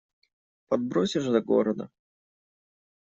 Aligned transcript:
Подбросишь 0.67 1.25
до 1.29 1.41
города? 1.41 1.91